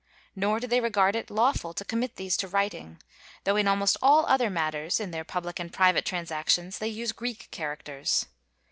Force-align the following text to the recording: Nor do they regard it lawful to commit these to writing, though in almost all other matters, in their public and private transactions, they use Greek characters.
Nor 0.35 0.59
do 0.59 0.65
they 0.65 0.81
regard 0.81 1.15
it 1.15 1.29
lawful 1.29 1.75
to 1.75 1.85
commit 1.85 2.15
these 2.15 2.35
to 2.37 2.47
writing, 2.47 2.99
though 3.43 3.55
in 3.55 3.67
almost 3.67 3.97
all 4.01 4.25
other 4.25 4.49
matters, 4.49 4.99
in 4.99 5.11
their 5.11 5.23
public 5.23 5.59
and 5.59 5.71
private 5.71 6.05
transactions, 6.05 6.79
they 6.79 6.87
use 6.87 7.11
Greek 7.11 7.47
characters. 7.51 8.25